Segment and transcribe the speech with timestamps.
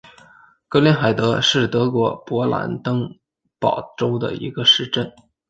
[0.67, 3.19] 格林海德是德国勃兰登
[3.59, 5.13] 堡州的一个市镇。